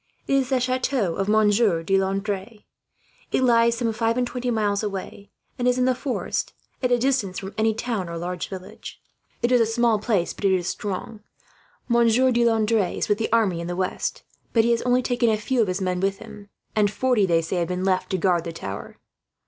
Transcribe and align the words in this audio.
It 0.27 0.33
is 0.33 0.49
the 0.49 0.59
chateau 0.59 1.13
of 1.13 1.29
Monsieur 1.29 1.83
de 1.83 1.95
Landres. 1.95 2.63
It 3.31 3.43
lies 3.43 3.77
some 3.77 3.93
five 3.93 4.17
and 4.17 4.25
twenty 4.25 4.49
miles 4.49 4.81
away, 4.81 5.29
and 5.59 5.67
is 5.67 5.77
in 5.77 5.85
the 5.85 5.93
forest, 5.93 6.53
at 6.81 6.91
a 6.91 6.97
distance 6.97 7.37
from 7.37 7.53
any 7.55 7.75
town 7.75 8.09
or 8.09 8.17
large 8.17 8.49
village. 8.49 8.99
It 9.43 9.51
is 9.51 9.61
a 9.61 9.65
small 9.67 9.99
place, 9.99 10.33
but 10.33 10.45
is 10.45 10.67
strong. 10.67 11.19
Monsieur 11.87 12.31
de 12.31 12.43
Landres 12.43 12.97
is 12.97 13.09
with 13.09 13.19
the 13.19 13.31
army 13.31 13.61
in 13.61 13.67
the 13.67 13.75
west, 13.75 14.23
but 14.53 14.63
he 14.63 14.71
has 14.71 14.81
only 14.81 15.03
taken 15.03 15.29
a 15.29 15.37
few 15.37 15.61
of 15.61 15.67
his 15.67 15.81
men 15.81 15.99
with 15.99 16.17
him; 16.17 16.49
and 16.75 16.89
forty, 16.89 17.27
they 17.27 17.43
say, 17.43 17.57
have 17.57 17.67
been 17.67 17.85
left 17.85 18.09
to 18.09 18.17
guard 18.17 18.43
the 18.43 18.51
tower. 18.51 18.97